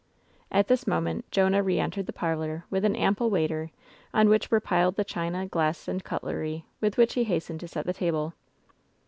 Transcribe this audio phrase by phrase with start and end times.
[0.51, 3.69] At this moment Jonah re entered the parlor with an ample waiter,
[4.15, 7.85] on which were piled the china, glass and cutlery, with which he hastened to set
[7.85, 8.33] the table.